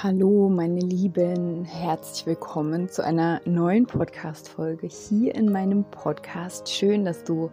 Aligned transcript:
Hallo, 0.00 0.48
meine 0.48 0.78
Lieben, 0.78 1.64
herzlich 1.64 2.24
willkommen 2.24 2.88
zu 2.88 3.04
einer 3.04 3.40
neuen 3.46 3.84
Podcast-Folge 3.84 4.86
hier 4.86 5.34
in 5.34 5.50
meinem 5.50 5.82
Podcast. 5.90 6.68
Schön, 6.68 7.04
dass 7.04 7.24
du 7.24 7.50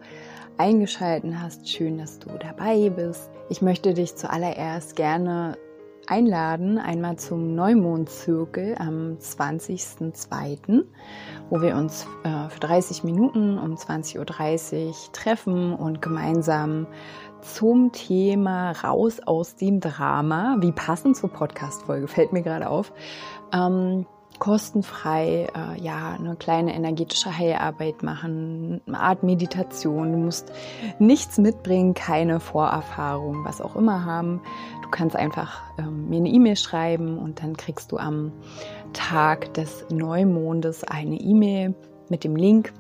eingeschalten 0.58 1.42
hast, 1.42 1.68
schön, 1.68 1.98
dass 1.98 2.20
du 2.20 2.30
dabei 2.38 2.92
bist. 2.92 3.32
Ich 3.50 3.64
möchte 3.64 3.96
dich 3.96 4.16
zuallererst 4.16 4.96
gerne 4.96 5.58
einladen, 6.06 6.78
einmal 6.78 7.18
zum 7.18 7.56
Neumondzirkel 7.56 8.76
am 8.78 9.18
20.02., 9.18 10.84
wo 11.50 11.62
wir 11.62 11.76
uns 11.76 12.06
äh, 12.24 12.50
für 12.50 12.60
30 12.60 13.04
Minuten 13.04 13.58
um 13.58 13.74
20.30 13.74 14.88
Uhr 14.88 14.94
treffen 15.14 15.74
und 15.74 16.00
gemeinsam 16.00 16.86
zum 17.54 17.92
Thema 17.92 18.72
Raus 18.72 19.20
aus 19.26 19.56
dem 19.56 19.80
Drama, 19.80 20.58
wie 20.60 20.72
passend 20.72 21.16
zur 21.16 21.30
Podcast-Folge, 21.30 22.08
fällt 22.08 22.34
mir 22.34 22.42
gerade 22.42 22.70
auf. 22.70 22.92
Ähm, 23.54 24.06
kostenfrei 24.40 25.48
äh, 25.56 25.82
ja 25.82 26.16
eine 26.20 26.36
kleine 26.36 26.76
energetische 26.76 27.38
Heilarbeit 27.38 28.04
machen, 28.04 28.82
eine 28.86 29.00
Art 29.00 29.24
Meditation. 29.24 30.12
Du 30.12 30.18
musst 30.18 30.52
nichts 31.00 31.38
mitbringen, 31.38 31.94
keine 31.94 32.40
Vorerfahrung, 32.40 33.46
was 33.46 33.62
auch 33.62 33.76
immer 33.76 34.06
haben. 34.06 34.42
Du 34.84 34.90
kannst 34.90 35.16
einfach 35.16 35.62
ähm, 35.78 36.10
mir 36.10 36.18
eine 36.18 36.30
E-Mail 36.30 36.58
schreiben 36.58 37.18
und 37.18 37.42
dann 37.42 37.56
kriegst 37.56 37.92
du 37.92 37.98
am 37.98 38.32
Tag 38.94 39.54
des 39.54 39.86
Neumondes 39.90 40.84
eine 40.84 41.20
E-Mail 41.20 41.76
mit 42.10 42.24
dem 42.24 42.36
Link 42.36 42.74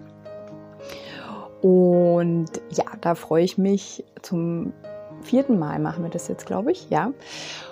und 1.62 2.48
ja, 2.72 2.86
da 3.02 3.16
freue 3.16 3.44
ich 3.44 3.58
mich 3.58 4.04
zum 4.22 4.74
vierten 5.22 5.58
Mal 5.58 5.80
machen 5.80 6.04
wir 6.04 6.10
das 6.10 6.28
jetzt, 6.28 6.46
glaube 6.46 6.72
ich, 6.72 6.90
ja. 6.90 7.12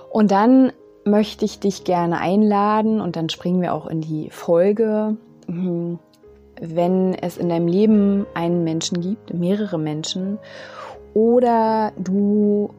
Und 0.09 0.31
dann 0.31 0.72
möchte 1.06 1.45
ich 1.45 1.59
dich 1.59 1.84
gerne 1.84 2.20
einladen 2.20 3.02
und 3.02 3.16
dann 3.16 3.30
springen 3.30 3.62
wir 3.62 3.73
auch 3.73 3.88
in 3.88 4.02
die 4.02 4.30
Folge. 4.30 5.17
Mhm. 5.48 6.00
Wenn 6.62 7.14
es 7.16 7.38
in 7.38 7.50
deinem 7.50 7.67
Leben 7.67 8.25
einen 8.36 8.64
Menschen 8.64 9.02
gibt, 9.02 9.34
mehrere 9.34 9.78
Menschen, 9.78 10.38
oder 11.14 11.92
du 11.97 12.70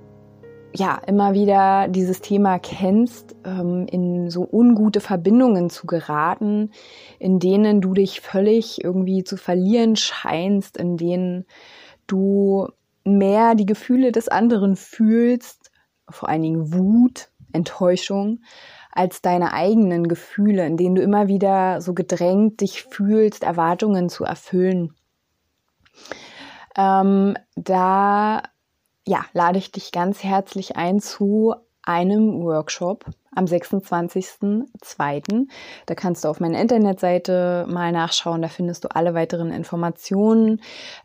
ja 0.74 1.00
immer 1.06 1.34
wieder 1.34 1.88
dieses 1.88 2.20
Thema 2.20 2.58
kennst, 2.58 3.36
ähm, 3.44 3.86
in 3.88 4.28
so 4.30 4.46
ungute 4.50 5.00
Verbindungen 5.00 5.70
zu 5.70 5.86
geraten, 5.86 6.72
in 7.18 7.38
denen 7.38 7.80
du 7.80 7.94
dich 7.94 8.20
völlig 8.20 8.82
irgendwie 8.82 9.22
zu 9.22 9.36
verlieren 9.36 9.96
scheinst, 9.96 10.76
in 10.76 10.96
denen 10.96 11.46
du 12.06 12.68
mehr 13.04 13.54
die 13.54 13.66
Gefühle 13.66 14.10
des 14.10 14.28
anderen 14.28 14.76
fühlst, 14.76 15.70
vor 16.08 16.28
allen 16.28 16.42
Dingen 16.42 16.72
Wut, 16.74 17.30
Enttäuschung, 17.52 18.40
als 18.90 19.22
deine 19.22 19.52
eigenen 19.52 20.08
Gefühle, 20.08 20.66
in 20.66 20.76
denen 20.76 20.96
du 20.96 21.02
immer 21.02 21.28
wieder 21.28 21.80
so 21.80 21.94
gedrängt 21.94 22.60
dich 22.60 22.82
fühlst, 22.82 23.44
Erwartungen 23.44 24.08
zu 24.08 24.24
erfüllen. 24.24 24.94
Ähm, 26.76 27.36
da 27.54 28.42
ja, 29.06 29.24
lade 29.32 29.58
ich 29.58 29.72
dich 29.72 29.92
ganz 29.92 30.24
herzlich 30.24 30.76
ein 30.76 31.00
zu 31.00 31.54
einem 31.82 32.42
Workshop 32.42 33.06
am 33.34 33.44
26.02. 33.44 35.46
Da 35.86 35.94
kannst 35.94 36.24
du 36.24 36.28
auf 36.28 36.40
meiner 36.40 36.60
Internetseite 36.60 37.66
mal 37.68 37.92
nachschauen, 37.92 38.42
da 38.42 38.48
findest 38.48 38.84
du 38.84 38.94
alle 38.94 39.14
weiteren 39.14 39.50
Informationen. 39.50 40.60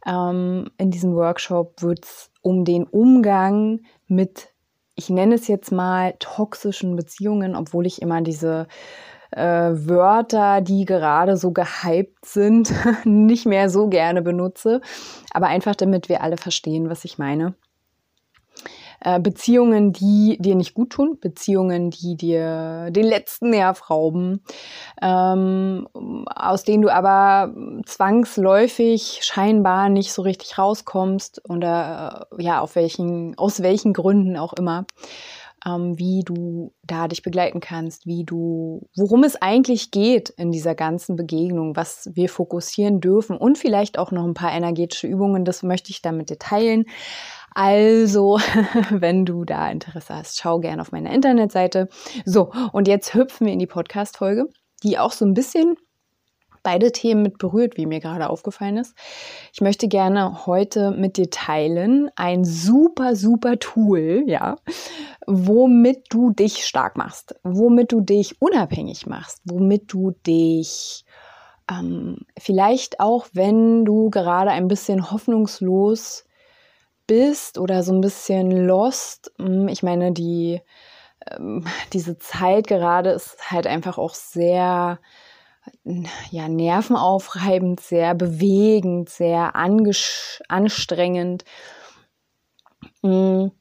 Ähm, 0.06 0.70
in 0.78 0.92
diesem 0.92 1.16
Workshop 1.16 1.82
wird 1.82 2.06
es 2.06 2.32
um 2.42 2.66
den 2.66 2.86
Umgang 2.86 3.82
mit, 4.08 4.50
ich 4.96 5.10
nenne 5.10 5.36
es 5.36 5.48
jetzt 5.48 5.72
mal, 5.72 6.16
toxischen 6.20 6.96
Beziehungen, 6.96 7.56
obwohl 7.56 7.86
ich 7.86 8.02
immer 8.02 8.22
diese 8.22 8.68
äh, 9.32 9.72
Wörter, 9.72 10.62
die 10.62 10.86
gerade 10.86 11.36
so 11.36 11.52
gehypt 11.52 12.26
sind, 12.26 12.74
nicht 13.06 13.46
mehr 13.46 13.70
so 13.70 13.90
gerne 13.90 14.22
benutze. 14.22 14.80
Aber 15.32 15.48
einfach 15.48 15.76
damit 15.76 16.10
wir 16.10 16.24
alle 16.24 16.38
verstehen, 16.38 16.90
was 16.90 17.06
ich 17.06 17.18
meine. 17.18 17.56
Äh, 19.02 19.20
Beziehungen, 19.20 19.94
die 19.94 20.38
dir 20.40 20.56
nicht 20.56 20.74
gut 20.74 20.90
tun, 20.92 21.18
Beziehungen, 21.22 21.90
die 21.90 22.18
dir 22.18 22.90
den 22.92 23.06
letzten 23.06 23.52
Nerv 23.52 23.90
rauben, 23.90 24.42
ähm, 25.02 25.88
aus 25.94 26.64
denen 26.64 26.82
du 26.82 26.90
aber 26.90 27.54
zwangsläufig 27.86 29.20
scheinbar 29.24 29.88
nicht 29.90 30.12
so 30.12 30.22
richtig 30.22 30.58
rauskommst 30.58 31.42
oder 31.50 32.28
äh, 32.38 32.44
ja, 32.44 32.60
auf 32.60 32.76
welchen, 32.76 33.38
aus 33.38 33.62
welchen 33.62 33.94
Gründen 33.94 34.36
auch 34.36 34.54
immer. 34.54 34.86
Ähm, 35.66 36.00
wie 36.00 36.22
du 36.24 36.72
da 36.84 37.10
dich 37.10 37.22
begleiten 37.22 37.60
kannst, 37.60 38.06
wie 38.06 38.24
du, 38.24 38.88
worum 38.96 39.26
es 39.26 39.36
eigentlich 39.42 39.92
geht 39.92 40.30
in 40.30 40.54
dieser 40.54 40.74
ganzen 40.74 41.18
Begegnung, 41.18 41.76
was 41.76 42.10
wir 42.14 42.30
fokussieren 42.30 43.02
dürfen 43.02 43.36
und 43.36 43.58
vielleicht 43.58 44.00
auch 44.00 44.12
noch 44.12 44.24
ein 44.24 44.34
paar 44.34 44.54
energetische 44.54 45.08
Übungen, 45.08 45.44
das 45.44 45.62
möchte 45.62 45.92
ich 45.92 46.02
damit 46.02 46.30
teilen. 46.40 46.86
Also, 47.54 48.40
wenn 48.90 49.26
du 49.26 49.46
da 49.46 49.70
Interesse 49.70 50.16
hast, 50.16 50.40
schau 50.40 50.60
gerne 50.60 50.82
auf 50.82 50.92
meiner 50.92 51.12
Internetseite. 51.12 51.90
So, 52.26 52.52
und 52.72 52.88
jetzt 52.88 53.14
hüpfen 53.14 53.48
wir 53.48 53.54
in 53.54 53.60
die 53.60 53.68
Podcast-Folge, 53.68 54.46
die 54.84 54.98
auch 54.98 55.12
so 55.12 55.26
ein 55.26 55.34
bisschen 55.34 55.76
beide 56.64 56.92
Themen 56.92 57.22
mit 57.22 57.38
berührt, 57.38 57.78
wie 57.78 57.86
mir 57.86 58.00
gerade 58.00 58.30
aufgefallen 58.30 58.78
ist. 58.78 58.96
Ich 59.54 59.62
möchte 59.62 59.88
gerne 59.88 60.46
heute 60.46 60.92
mit 60.92 61.18
dir 61.18 61.30
teilen 61.30 62.10
ein 62.16 62.44
super, 62.44 63.16
super 63.16 63.60
Tool, 63.60 64.24
ja, 64.28 64.58
womit 65.26 66.06
du 66.10 66.32
dich 66.32 66.66
stark 66.66 66.98
machst, 66.98 67.36
womit 67.44 67.92
du 67.92 68.02
dich 68.02 68.42
unabhängig 68.42 69.08
machst, 69.08 69.42
womit 69.46 69.92
du 69.94 70.12
dich 70.26 71.06
ähm, 71.72 72.18
vielleicht 72.38 73.00
auch, 73.00 73.28
wenn 73.34 73.86
du 73.86 74.10
gerade 74.10 74.52
ein 74.52 74.68
bisschen 74.68 75.12
hoffnungslos 75.12 76.26
bist 77.10 77.58
oder 77.58 77.82
so 77.84 77.92
ein 77.92 78.02
bisschen 78.02 78.52
lost, 78.52 79.34
hm, 79.40 79.68
ich 79.68 79.82
meine, 79.84 80.14
die, 80.14 80.62
ähm, 81.32 81.66
diese 81.94 82.20
Zeit 82.20 82.68
gerade 82.68 83.12
ist 83.12 83.52
halt 83.52 83.68
einfach 83.68 83.98
auch 83.98 84.14
sehr 84.14 85.00
ja, 86.32 86.48
nervenaufreibend, 86.48 87.80
sehr 87.80 88.16
bewegend, 88.16 89.10
sehr 89.10 89.56
anstrengend. 89.56 91.44
Hm, 93.04 93.52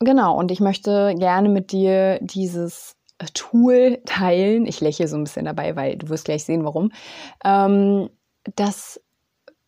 genau, 0.00 0.36
und 0.36 0.50
ich 0.50 0.60
möchte 0.60 1.14
gerne 1.16 1.48
mit 1.48 1.72
dir 1.72 2.18
dieses 2.22 2.96
Tool 3.34 4.00
teilen. 4.06 4.66
Ich 4.66 4.80
lächle 4.80 5.08
so 5.08 5.16
ein 5.16 5.24
bisschen 5.24 5.44
dabei, 5.44 5.76
weil 5.76 5.96
du 5.96 6.08
wirst 6.08 6.24
gleich 6.24 6.44
sehen, 6.44 6.64
warum. 6.64 6.90
Ähm, 7.44 8.08
dass, 8.56 9.00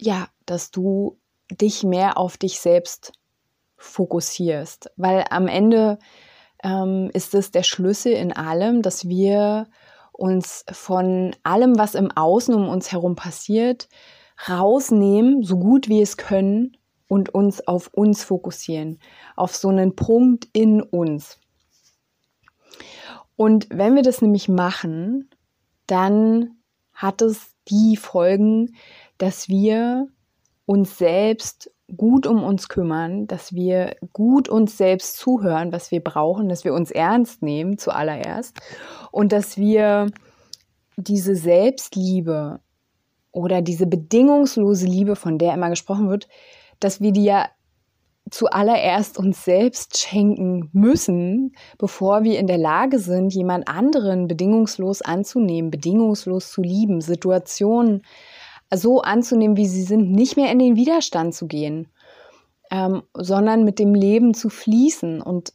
ja, 0.00 0.28
dass 0.46 0.70
du 0.70 1.19
dich 1.56 1.82
mehr 1.82 2.18
auf 2.18 2.36
dich 2.36 2.60
selbst 2.60 3.12
fokussierst. 3.76 4.90
Weil 4.96 5.24
am 5.30 5.48
Ende 5.48 5.98
ähm, 6.62 7.10
ist 7.12 7.34
es 7.34 7.50
der 7.50 7.62
Schlüssel 7.62 8.12
in 8.12 8.32
allem, 8.32 8.82
dass 8.82 9.08
wir 9.08 9.68
uns 10.12 10.64
von 10.70 11.34
allem, 11.42 11.78
was 11.78 11.94
im 11.94 12.10
Außen 12.10 12.54
um 12.54 12.68
uns 12.68 12.92
herum 12.92 13.16
passiert, 13.16 13.88
rausnehmen, 14.48 15.42
so 15.42 15.58
gut 15.58 15.88
wie 15.88 16.02
es 16.02 16.16
können 16.16 16.76
und 17.08 17.34
uns 17.34 17.66
auf 17.66 17.88
uns 17.88 18.22
fokussieren, 18.22 18.98
auf 19.36 19.56
so 19.56 19.68
einen 19.68 19.96
Punkt 19.96 20.48
in 20.52 20.82
uns. 20.82 21.38
Und 23.36 23.66
wenn 23.70 23.94
wir 23.94 24.02
das 24.02 24.20
nämlich 24.20 24.48
machen, 24.48 25.30
dann 25.86 26.58
hat 26.92 27.22
es 27.22 27.54
die 27.68 27.96
Folgen, 27.96 28.76
dass 29.16 29.48
wir 29.48 30.08
uns 30.70 30.98
selbst 30.98 31.68
gut 31.96 32.28
um 32.28 32.44
uns 32.44 32.68
kümmern, 32.68 33.26
dass 33.26 33.52
wir 33.52 33.96
gut 34.12 34.48
uns 34.48 34.78
selbst 34.78 35.16
zuhören, 35.16 35.72
was 35.72 35.90
wir 35.90 35.98
brauchen, 35.98 36.48
dass 36.48 36.62
wir 36.62 36.74
uns 36.74 36.92
ernst 36.92 37.42
nehmen 37.42 37.76
zuallererst 37.76 38.56
und 39.10 39.32
dass 39.32 39.56
wir 39.56 40.06
diese 40.96 41.34
Selbstliebe 41.34 42.60
oder 43.32 43.62
diese 43.62 43.88
bedingungslose 43.88 44.86
Liebe, 44.86 45.16
von 45.16 45.38
der 45.38 45.54
immer 45.54 45.70
gesprochen 45.70 46.08
wird, 46.08 46.28
dass 46.78 47.00
wir 47.00 47.10
die 47.10 47.24
ja 47.24 47.48
zuallererst 48.30 49.18
uns 49.18 49.44
selbst 49.44 49.98
schenken 49.98 50.70
müssen, 50.72 51.56
bevor 51.78 52.22
wir 52.22 52.38
in 52.38 52.46
der 52.46 52.58
Lage 52.58 53.00
sind, 53.00 53.34
jemand 53.34 53.66
anderen 53.66 54.28
bedingungslos 54.28 55.02
anzunehmen, 55.02 55.72
bedingungslos 55.72 56.52
zu 56.52 56.62
lieben, 56.62 57.00
Situationen 57.00 58.02
so 58.72 59.00
anzunehmen, 59.02 59.56
wie 59.56 59.66
sie 59.66 59.82
sind, 59.82 60.12
nicht 60.12 60.36
mehr 60.36 60.50
in 60.52 60.58
den 60.58 60.76
Widerstand 60.76 61.34
zu 61.34 61.46
gehen, 61.46 61.88
ähm, 62.70 63.02
sondern 63.14 63.64
mit 63.64 63.78
dem 63.78 63.94
Leben 63.94 64.34
zu 64.34 64.48
fließen. 64.48 65.20
Und 65.20 65.52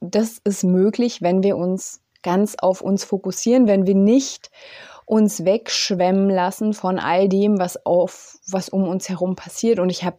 das 0.00 0.38
ist 0.44 0.64
möglich, 0.64 1.22
wenn 1.22 1.42
wir 1.42 1.56
uns 1.56 2.02
ganz 2.22 2.56
auf 2.56 2.80
uns 2.80 3.04
fokussieren, 3.04 3.66
wenn 3.66 3.86
wir 3.86 3.94
nicht 3.94 4.50
uns 5.06 5.44
wegschwemmen 5.44 6.28
lassen 6.28 6.74
von 6.74 6.98
all 6.98 7.28
dem, 7.28 7.58
was 7.58 7.86
auf, 7.86 8.38
was 8.50 8.68
um 8.68 8.86
uns 8.86 9.08
herum 9.08 9.36
passiert. 9.36 9.78
Und 9.78 9.88
ich 9.88 10.04
habe, 10.04 10.18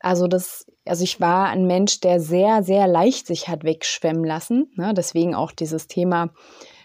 also 0.00 0.26
das, 0.28 0.66
also 0.86 1.04
ich 1.04 1.20
war 1.20 1.48
ein 1.48 1.66
Mensch, 1.66 2.00
der 2.00 2.20
sehr, 2.20 2.62
sehr 2.62 2.86
leicht 2.86 3.26
sich 3.26 3.48
hat 3.48 3.64
wegschwemmen 3.64 4.24
lassen. 4.24 4.70
Ne? 4.76 4.94
Deswegen 4.96 5.34
auch 5.34 5.52
dieses 5.52 5.88
Thema 5.88 6.30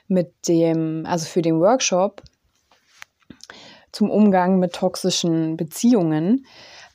mit 0.08 0.34
dem, 0.48 1.06
also 1.06 1.28
für 1.28 1.42
den 1.42 1.60
Workshop 1.62 2.24
zum 3.92 4.10
Umgang 4.10 4.60
mit 4.60 4.74
toxischen 4.74 5.58
Beziehungen. 5.58 6.46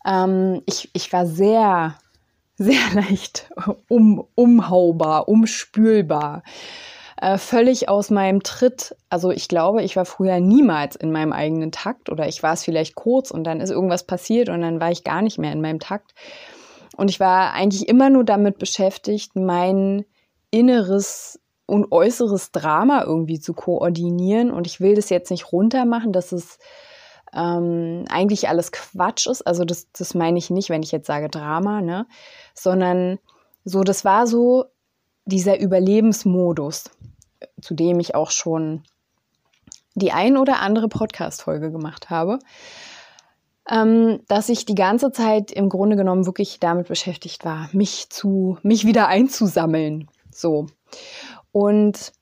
Ähm, 0.06 0.62
ich, 0.67 0.91
ich 0.93 1.12
war 1.12 1.26
sehr, 1.26 1.96
sehr 2.56 2.81
leicht 2.94 3.50
um, 3.88 4.26
umhaubar, 4.35 5.29
umspülbar 5.29 6.43
äh, 7.20 7.38
völlig 7.38 7.88
aus 7.88 8.11
meinem 8.11 8.43
Tritt. 8.43 8.96
Also 9.08 9.31
ich 9.31 9.49
glaube, 9.49 9.82
ich 9.82 9.96
war 9.96 10.05
früher 10.05 10.41
niemals 10.41 10.96
in 10.96 11.12
meinem 11.12 11.32
eigenen 11.32 11.73
Takt 11.73 12.11
oder 12.11 12.29
ich 12.29 12.43
war 12.43 12.52
es 12.52 12.64
vielleicht 12.64 12.94
kurz 12.94 13.31
und 13.31 13.44
dann 13.44 13.61
ist 13.61 13.70
irgendwas 13.70 14.05
passiert 14.05 14.49
und 14.49 14.61
dann 14.61 14.81
war 14.81 14.90
ich 14.90 15.05
gar 15.05 15.23
nicht 15.23 15.38
mehr 15.38 15.52
in 15.52 15.61
meinem 15.61 15.81
Takt. 15.81 16.12
Und 16.97 17.11
ich 17.11 17.20
war 17.20 17.52
eigentlich 17.52 17.88
immer 17.88 18.11
nur 18.11 18.25
damit 18.25 18.58
beschäftigt, 18.58 19.37
mein 19.37 20.05
inneres 20.50 21.40
und 21.67 21.90
äußeres 21.93 22.52
Drama 22.52 23.05
irgendwie 23.05 23.40
zu 23.40 23.55
koordinieren. 23.55 24.50
Und 24.50 24.67
ich 24.67 24.81
will 24.81 24.94
das 24.94 25.08
jetzt 25.11 25.31
nicht 25.31 25.50
runtermachen, 25.50 26.12
dass 26.12 26.31
es 26.32 26.58
ähm, 27.35 28.05
eigentlich 28.09 28.49
alles 28.49 28.73
Quatsch 28.73 29.27
ist. 29.27 29.43
Also 29.43 29.65
das, 29.65 29.91
das 29.93 30.15
meine 30.15 30.39
ich 30.39 30.51
nicht, 30.51 30.71
wenn 30.71 30.83
ich 30.83 30.93
jetzt 30.93 31.07
sage 31.07 31.29
Drama, 31.29 31.81
ne? 31.81 32.07
Sondern 32.55 33.19
so, 33.65 33.83
das 33.83 34.05
war 34.05 34.27
so 34.27 34.67
dieser 35.25 35.59
Überlebensmodus, 35.59 36.91
zu 37.61 37.75
dem 37.75 37.99
ich 38.01 38.15
auch 38.15 38.31
schon 38.31 38.83
die 39.95 40.13
ein 40.13 40.37
oder 40.37 40.61
andere 40.61 40.89
Podcast-Folge 40.89 41.71
gemacht 41.71 42.11
habe, 42.11 42.39
ähm, 43.71 44.21
dass 44.29 44.49
ich 44.49 44.67
die 44.67 44.75
ganze 44.75 45.13
Zeit 45.13 45.51
im 45.51 45.69
Grunde 45.69 45.97
genommen 45.97 46.27
wirklich 46.27 46.61
damit 46.61 46.89
beschäftigt 46.89 47.45
war, 47.45 47.69
mich 47.73 48.11
zu, 48.11 48.59
mich 48.63 48.85
wieder 48.85 49.09
einzusammeln. 49.09 50.09
So. 50.31 50.67
Und 51.53 52.13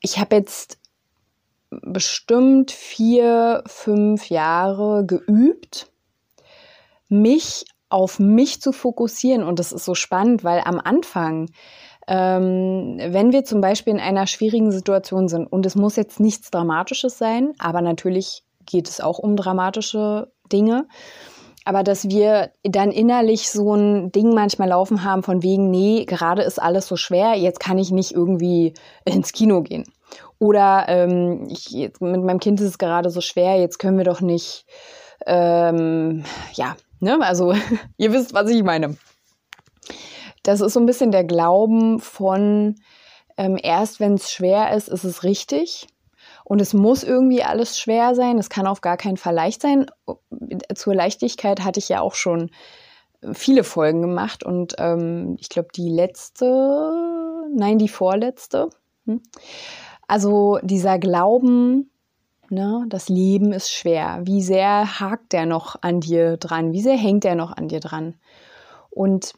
ich 0.00 0.18
habe 0.18 0.36
jetzt 0.36 0.78
bestimmt 1.70 2.70
vier, 2.70 3.62
fünf 3.66 4.28
Jahre 4.28 5.04
geübt, 5.06 5.90
mich 7.08 7.64
auf 7.88 8.18
mich 8.18 8.60
zu 8.60 8.72
fokussieren. 8.72 9.42
Und 9.42 9.58
das 9.58 9.72
ist 9.72 9.84
so 9.84 9.94
spannend, 9.94 10.44
weil 10.44 10.62
am 10.64 10.80
Anfang, 10.80 11.50
ähm, 12.06 12.98
wenn 12.98 13.32
wir 13.32 13.44
zum 13.44 13.60
Beispiel 13.60 13.94
in 13.94 14.00
einer 14.00 14.26
schwierigen 14.26 14.72
Situation 14.72 15.28
sind, 15.28 15.46
und 15.46 15.66
es 15.66 15.74
muss 15.74 15.96
jetzt 15.96 16.20
nichts 16.20 16.50
Dramatisches 16.50 17.18
sein, 17.18 17.52
aber 17.58 17.82
natürlich 17.82 18.44
geht 18.66 18.88
es 18.88 19.00
auch 19.00 19.18
um 19.18 19.36
dramatische 19.36 20.30
Dinge, 20.52 20.86
aber 21.64 21.82
dass 21.82 22.08
wir 22.08 22.50
dann 22.62 22.90
innerlich 22.90 23.50
so 23.50 23.74
ein 23.74 24.12
Ding 24.12 24.34
manchmal 24.34 24.68
laufen 24.68 25.04
haben 25.04 25.22
von 25.22 25.42
wegen, 25.42 25.70
nee, 25.70 26.04
gerade 26.04 26.42
ist 26.42 26.60
alles 26.60 26.86
so 26.86 26.96
schwer, 26.96 27.34
jetzt 27.34 27.60
kann 27.60 27.78
ich 27.78 27.90
nicht 27.90 28.12
irgendwie 28.12 28.74
ins 29.04 29.32
Kino 29.32 29.62
gehen. 29.62 29.84
Oder 30.38 30.86
ähm, 30.88 31.46
ich, 31.50 31.70
jetzt, 31.70 32.00
mit 32.00 32.22
meinem 32.22 32.40
Kind 32.40 32.60
ist 32.60 32.66
es 32.66 32.78
gerade 32.78 33.10
so 33.10 33.20
schwer, 33.20 33.58
jetzt 33.58 33.78
können 33.78 33.98
wir 33.98 34.04
doch 34.04 34.20
nicht, 34.20 34.64
ähm, 35.26 36.24
ja, 36.54 36.76
Ne? 37.00 37.18
Also 37.20 37.52
ihr 37.96 38.12
wisst, 38.12 38.32
was 38.32 38.48
ich 38.50 38.62
meine. 38.62 38.96
Das 40.42 40.60
ist 40.60 40.74
so 40.74 40.80
ein 40.80 40.86
bisschen 40.86 41.10
der 41.10 41.24
Glauben 41.24 41.98
von, 41.98 42.76
ähm, 43.36 43.58
erst 43.60 44.00
wenn 44.00 44.14
es 44.14 44.30
schwer 44.30 44.74
ist, 44.74 44.88
ist 44.88 45.04
es 45.04 45.24
richtig. 45.24 45.88
Und 46.44 46.60
es 46.60 46.72
muss 46.72 47.04
irgendwie 47.04 47.42
alles 47.42 47.78
schwer 47.78 48.14
sein. 48.14 48.38
Es 48.38 48.50
kann 48.50 48.66
auf 48.66 48.80
gar 48.80 48.96
keinen 48.96 49.16
Fall 49.16 49.34
leicht 49.34 49.62
sein. 49.62 49.86
Zur 50.74 50.94
Leichtigkeit 50.94 51.60
hatte 51.60 51.78
ich 51.78 51.88
ja 51.88 52.00
auch 52.00 52.14
schon 52.14 52.50
viele 53.32 53.64
Folgen 53.64 54.00
gemacht. 54.00 54.42
Und 54.42 54.74
ähm, 54.78 55.36
ich 55.38 55.48
glaube, 55.48 55.68
die 55.74 55.90
letzte, 55.90 57.46
nein, 57.54 57.78
die 57.78 57.88
vorletzte. 57.88 58.70
Hm? 59.06 59.22
Also 60.10 60.58
dieser 60.62 60.98
Glauben, 60.98 61.90
Ne? 62.52 62.84
Das 62.88 63.08
Leben 63.08 63.52
ist 63.52 63.70
schwer. 63.70 64.22
Wie 64.24 64.42
sehr 64.42 64.98
hakt 64.98 65.32
der 65.32 65.46
noch 65.46 65.76
an 65.82 66.00
dir 66.00 66.36
dran? 66.36 66.72
Wie 66.72 66.80
sehr 66.80 66.96
hängt 66.96 67.22
der 67.22 67.36
noch 67.36 67.56
an 67.56 67.68
dir 67.68 67.78
dran? 67.78 68.16
Und 68.90 69.34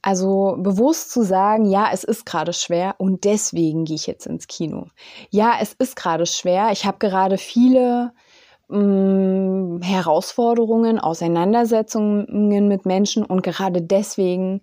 also 0.00 0.56
bewusst 0.58 1.10
zu 1.10 1.24
sagen, 1.24 1.66
ja, 1.66 1.90
es 1.92 2.04
ist 2.04 2.24
gerade 2.24 2.54
schwer 2.54 2.94
und 2.96 3.24
deswegen 3.24 3.84
gehe 3.84 3.96
ich 3.96 4.06
jetzt 4.06 4.26
ins 4.26 4.46
Kino. 4.46 4.86
Ja, 5.28 5.56
es 5.60 5.74
ist 5.74 5.94
gerade 5.94 6.24
schwer. 6.24 6.70
Ich 6.72 6.86
habe 6.86 6.96
gerade 6.98 7.36
viele 7.36 8.12
mh, 8.68 8.78
mm, 8.78 9.82
Herausforderungen, 9.82 10.98
Auseinandersetzungen 10.98 12.66
mit 12.66 12.86
Menschen 12.86 13.26
und 13.26 13.42
gerade 13.42 13.82
deswegen 13.82 14.62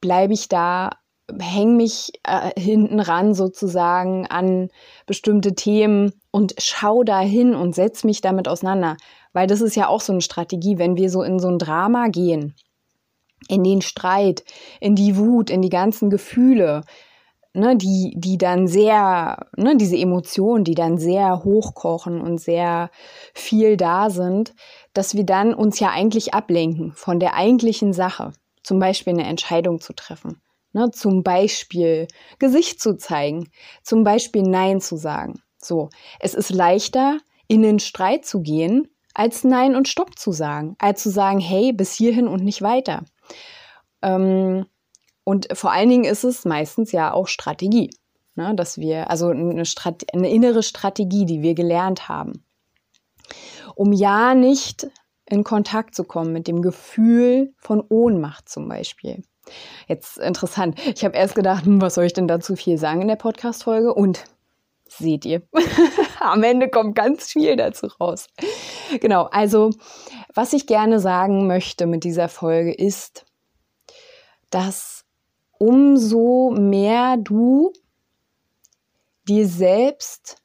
bleibe 0.00 0.34
ich 0.34 0.48
da 0.48 0.90
hänge 1.40 1.74
mich 1.74 2.12
äh, 2.24 2.58
hinten 2.58 3.00
ran 3.00 3.34
sozusagen 3.34 4.26
an 4.26 4.68
bestimmte 5.06 5.54
Themen 5.54 6.12
und 6.30 6.54
schau 6.58 7.02
da 7.04 7.20
hin 7.20 7.54
und 7.54 7.74
setz 7.74 8.04
mich 8.04 8.20
damit 8.20 8.48
auseinander. 8.48 8.96
Weil 9.32 9.46
das 9.46 9.60
ist 9.60 9.76
ja 9.76 9.88
auch 9.88 10.00
so 10.00 10.12
eine 10.12 10.22
Strategie, 10.22 10.78
wenn 10.78 10.96
wir 10.96 11.10
so 11.10 11.22
in 11.22 11.38
so 11.38 11.48
ein 11.48 11.58
Drama 11.58 12.08
gehen, 12.08 12.54
in 13.48 13.64
den 13.64 13.82
Streit, 13.82 14.44
in 14.80 14.94
die 14.94 15.16
Wut, 15.16 15.50
in 15.50 15.62
die 15.62 15.70
ganzen 15.70 16.10
Gefühle, 16.10 16.82
ne, 17.54 17.76
die, 17.76 18.14
die 18.16 18.38
dann 18.38 18.66
sehr, 18.66 19.46
ne, 19.56 19.76
diese 19.76 19.96
Emotionen, 19.96 20.64
die 20.64 20.74
dann 20.74 20.98
sehr 20.98 21.44
hochkochen 21.44 22.20
und 22.20 22.38
sehr 22.38 22.90
viel 23.34 23.76
da 23.76 24.10
sind, 24.10 24.54
dass 24.92 25.14
wir 25.14 25.24
dann 25.24 25.54
uns 25.54 25.80
ja 25.80 25.90
eigentlich 25.90 26.34
ablenken 26.34 26.92
von 26.92 27.20
der 27.20 27.34
eigentlichen 27.34 27.92
Sache, 27.92 28.32
zum 28.62 28.78
Beispiel 28.78 29.14
eine 29.14 29.26
Entscheidung 29.26 29.80
zu 29.80 29.92
treffen. 29.92 30.40
Ne, 30.74 30.90
zum 30.90 31.22
Beispiel 31.22 32.08
Gesicht 32.38 32.80
zu 32.80 32.96
zeigen, 32.96 33.50
zum 33.82 34.04
Beispiel 34.04 34.42
Nein 34.42 34.80
zu 34.80 34.96
sagen. 34.96 35.42
So, 35.58 35.90
es 36.18 36.32
ist 36.32 36.50
leichter, 36.50 37.18
in 37.46 37.60
den 37.60 37.78
Streit 37.78 38.24
zu 38.24 38.40
gehen, 38.40 38.88
als 39.14 39.44
Nein 39.44 39.76
und 39.76 39.88
Stopp 39.88 40.18
zu 40.18 40.32
sagen, 40.32 40.74
als 40.78 41.02
zu 41.02 41.10
sagen, 41.10 41.38
hey, 41.38 41.72
bis 41.72 41.92
hierhin 41.92 42.26
und 42.26 42.42
nicht 42.42 42.62
weiter. 42.62 43.04
Ähm, 44.00 44.64
und 45.24 45.48
vor 45.56 45.72
allen 45.72 45.88
Dingen 45.88 46.04
ist 46.04 46.24
es 46.24 46.44
meistens 46.44 46.92
ja 46.92 47.12
auch 47.12 47.28
Strategie, 47.28 47.90
ne, 48.34 48.54
dass 48.54 48.78
wir, 48.78 49.10
also 49.10 49.28
eine, 49.28 49.66
Strate 49.66 50.06
eine 50.12 50.30
innere 50.30 50.62
Strategie, 50.62 51.26
die 51.26 51.42
wir 51.42 51.54
gelernt 51.54 52.08
haben, 52.08 52.44
um 53.74 53.92
ja 53.92 54.34
nicht 54.34 54.88
in 55.26 55.44
Kontakt 55.44 55.94
zu 55.94 56.04
kommen 56.04 56.32
mit 56.32 56.48
dem 56.48 56.62
Gefühl 56.62 57.54
von 57.58 57.82
Ohnmacht 57.88 58.48
zum 58.48 58.68
Beispiel. 58.68 59.22
Jetzt 59.88 60.18
interessant. 60.18 60.78
Ich 60.94 61.04
habe 61.04 61.16
erst 61.16 61.34
gedacht, 61.34 61.64
hm, 61.64 61.80
was 61.80 61.94
soll 61.94 62.04
ich 62.04 62.12
denn 62.12 62.28
dazu 62.28 62.56
viel 62.56 62.78
sagen 62.78 63.02
in 63.02 63.08
der 63.08 63.16
Podcast-Folge? 63.16 63.92
Und 63.94 64.24
seht 64.98 65.24
ihr, 65.24 65.42
am 66.20 66.42
Ende 66.42 66.68
kommt 66.68 66.94
ganz 66.94 67.32
viel 67.32 67.56
dazu 67.56 67.86
raus. 67.86 68.26
Genau, 69.00 69.24
also 69.24 69.70
was 70.34 70.52
ich 70.52 70.66
gerne 70.66 71.00
sagen 71.00 71.46
möchte 71.46 71.86
mit 71.86 72.04
dieser 72.04 72.28
Folge 72.28 72.72
ist, 72.72 73.24
dass 74.50 75.04
umso 75.58 76.50
mehr 76.50 77.16
du 77.16 77.72
dir 79.28 79.46
selbst 79.46 80.42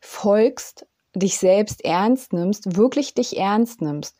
folgst, 0.00 0.86
dich 1.14 1.38
selbst 1.38 1.84
ernst 1.84 2.32
nimmst, 2.32 2.76
wirklich 2.76 3.14
dich 3.14 3.36
ernst 3.36 3.82
nimmst 3.82 4.16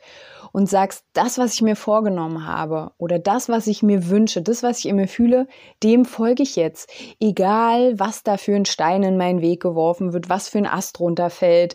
und 0.54 0.68
sagst, 0.68 1.04
das, 1.14 1.36
was 1.36 1.54
ich 1.54 1.62
mir 1.62 1.74
vorgenommen 1.74 2.46
habe 2.46 2.92
oder 2.96 3.18
das, 3.18 3.48
was 3.48 3.66
ich 3.66 3.82
mir 3.82 4.08
wünsche, 4.08 4.40
das, 4.40 4.62
was 4.62 4.78
ich 4.78 4.86
in 4.86 4.94
mir 4.94 5.08
fühle, 5.08 5.48
dem 5.82 6.04
folge 6.04 6.44
ich 6.44 6.54
jetzt. 6.54 6.88
Egal, 7.18 7.98
was 7.98 8.22
da 8.22 8.36
für 8.36 8.54
ein 8.54 8.64
Stein 8.64 9.02
in 9.02 9.16
meinen 9.16 9.40
Weg 9.40 9.60
geworfen 9.60 10.12
wird, 10.12 10.28
was 10.28 10.48
für 10.48 10.58
ein 10.58 10.68
Ast 10.68 11.00
runterfällt, 11.00 11.74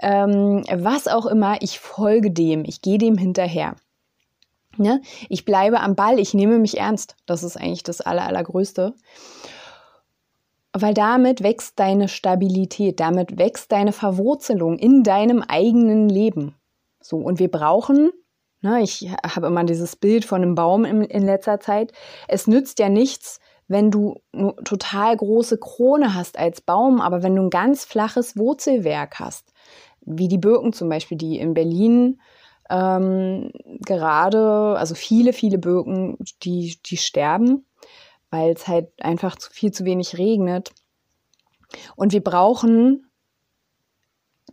ähm, 0.00 0.64
was 0.74 1.06
auch 1.06 1.26
immer, 1.26 1.62
ich 1.62 1.78
folge 1.78 2.32
dem, 2.32 2.64
ich 2.64 2.82
gehe 2.82 2.98
dem 2.98 3.16
hinterher. 3.16 3.76
Ne? 4.76 5.02
Ich 5.28 5.44
bleibe 5.44 5.78
am 5.78 5.94
Ball, 5.94 6.18
ich 6.18 6.34
nehme 6.34 6.58
mich 6.58 6.78
ernst. 6.78 7.14
Das 7.26 7.44
ist 7.44 7.56
eigentlich 7.56 7.84
das 7.84 8.00
Aller, 8.00 8.26
Allergrößte. 8.26 8.94
Weil 10.72 10.94
damit 10.94 11.44
wächst 11.44 11.78
deine 11.78 12.08
Stabilität, 12.08 12.98
damit 12.98 13.38
wächst 13.38 13.70
deine 13.70 13.92
Verwurzelung 13.92 14.80
in 14.80 15.04
deinem 15.04 15.42
eigenen 15.42 16.08
Leben. 16.08 16.56
So, 17.06 17.18
und 17.18 17.38
wir 17.38 17.50
brauchen 17.50 18.10
Ne, 18.62 18.82
ich 18.82 19.08
habe 19.22 19.46
immer 19.46 19.64
dieses 19.64 19.96
Bild 19.96 20.24
von 20.24 20.42
einem 20.42 20.54
Baum 20.54 20.84
in, 20.84 21.02
in 21.02 21.24
letzter 21.24 21.60
Zeit. 21.60 21.92
Es 22.26 22.46
nützt 22.46 22.78
ja 22.78 22.88
nichts, 22.88 23.38
wenn 23.68 23.90
du 23.90 24.20
eine 24.32 24.54
total 24.64 25.16
große 25.16 25.58
Krone 25.58 26.14
hast 26.14 26.38
als 26.38 26.60
Baum, 26.60 27.00
aber 27.00 27.22
wenn 27.22 27.36
du 27.36 27.42
ein 27.42 27.50
ganz 27.50 27.84
flaches 27.84 28.36
Wurzelwerk 28.36 29.20
hast, 29.20 29.52
wie 30.00 30.28
die 30.28 30.38
Birken 30.38 30.72
zum 30.72 30.88
Beispiel, 30.88 31.18
die 31.18 31.38
in 31.38 31.54
Berlin 31.54 32.20
ähm, 32.70 33.52
gerade, 33.84 34.76
also 34.78 34.94
viele, 34.94 35.32
viele 35.32 35.58
Birken, 35.58 36.16
die, 36.42 36.78
die 36.84 36.96
sterben, 36.96 37.66
weil 38.30 38.52
es 38.52 38.66
halt 38.66 38.88
einfach 39.00 39.36
zu 39.36 39.50
viel 39.52 39.70
zu 39.70 39.84
wenig 39.84 40.16
regnet. 40.16 40.72
Und 41.94 42.12
wir 42.12 42.22
brauchen 42.22 43.05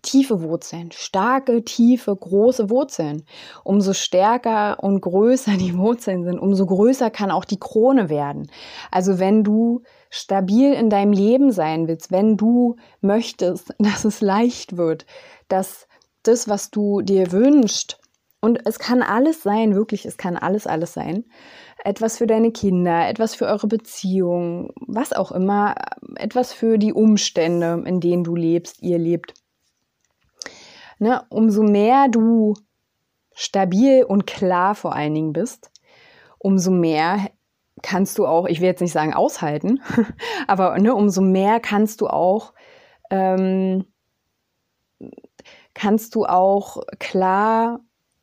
tiefe 0.03 0.43
Wurzeln, 0.43 0.91
starke, 0.91 1.63
tiefe, 1.63 2.15
große 2.15 2.69
Wurzeln. 2.69 3.25
Umso 3.63 3.93
stärker 3.93 4.83
und 4.83 5.01
größer 5.01 5.53
die 5.57 5.75
Wurzeln 5.75 6.23
sind, 6.23 6.37
umso 6.37 6.67
größer 6.67 7.09
kann 7.09 7.31
auch 7.31 7.45
die 7.45 7.59
Krone 7.59 8.09
werden. 8.09 8.51
Also 8.91 9.17
wenn 9.17 9.43
du 9.43 9.81
stabil 10.11 10.73
in 10.73 10.91
deinem 10.91 11.13
Leben 11.13 11.51
sein 11.51 11.87
willst, 11.87 12.11
wenn 12.11 12.37
du 12.37 12.75
möchtest, 13.01 13.73
dass 13.79 14.05
es 14.05 14.21
leicht 14.21 14.77
wird, 14.77 15.07
dass 15.47 15.87
das, 16.21 16.47
was 16.47 16.69
du 16.69 17.01
dir 17.01 17.31
wünschst, 17.31 17.99
und 18.43 18.59
es 18.65 18.77
kann 18.77 19.01
alles 19.01 19.41
sein, 19.41 19.73
wirklich, 19.73 20.05
es 20.05 20.17
kann 20.17 20.35
alles, 20.35 20.67
alles 20.67 20.91
sein. 20.91 21.23
Etwas 21.85 22.17
für 22.17 22.27
deine 22.27 22.51
Kinder, 22.51 23.07
etwas 23.07 23.35
für 23.35 23.45
eure 23.45 23.67
Beziehung, 23.67 24.73
was 24.85 25.13
auch 25.13 25.31
immer, 25.31 25.75
etwas 26.17 26.51
für 26.51 26.77
die 26.77 26.91
Umstände, 26.91 27.81
in 27.85 28.01
denen 28.01 28.25
du 28.25 28.35
lebst, 28.35 28.83
ihr 28.83 28.97
lebt 28.97 29.33
ne, 31.03 31.25
umso 31.29 31.61
mehr 31.63 32.07
du 32.07 32.55
stabil 33.33 34.03
und 34.03 34.25
klar 34.25 34.73
vor 34.73 34.95
allen 34.95 35.13
Dingen 35.13 35.33
bist, 35.33 35.69
umso 36.39 36.71
mehr 36.71 37.29
kannst 37.81 38.17
du 38.17 38.25
auch, 38.25 38.47
ich 38.47 38.61
will 38.61 38.67
jetzt 38.67 38.81
nicht 38.81 38.93
sagen 38.93 39.13
aushalten, 39.13 39.81
aber 40.47 40.79
ne, 40.79 40.95
umso 40.95 41.21
mehr 41.21 41.59
kannst 41.59 41.99
du 42.01 42.07
auch, 42.07 42.53
ähm, 43.09 43.85
kannst 45.73 46.15
du 46.15 46.25
auch 46.25 46.81
klar 46.99 47.81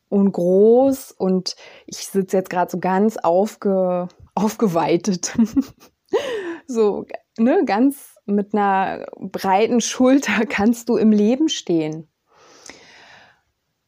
und 0.08 0.32
groß 0.32 1.12
und 1.12 1.56
ich 1.86 1.98
sitze 1.98 2.38
jetzt 2.38 2.50
gerade 2.50 2.70
so 2.70 2.78
ganz 2.78 3.18
aufge, 3.18 4.08
aufgeweitet, 4.34 5.36
so 6.66 7.04
ne, 7.38 7.62
ganz 7.66 8.16
mit 8.24 8.54
einer 8.54 9.06
breiten 9.18 9.82
Schulter 9.82 10.46
kannst 10.48 10.88
du 10.88 10.96
im 10.96 11.12
Leben 11.12 11.50
stehen. 11.50 12.09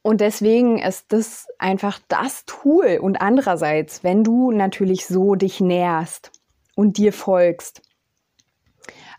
Und 0.03 0.21
deswegen 0.21 0.79
ist 0.79 1.13
das 1.13 1.47
einfach 1.59 2.01
das 2.09 2.45
Tool. 2.45 2.99
Und 3.01 3.21
andererseits, 3.21 4.03
wenn 4.03 4.25
du 4.25 4.51
natürlich 4.51 5.07
so 5.07 5.37
dich 5.37 5.61
nährst 5.61 6.33
und 6.75 6.99
dir 6.99 7.13
folgst, 7.13 7.83